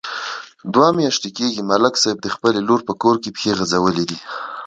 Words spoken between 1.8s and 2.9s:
صاحب د خپلې لور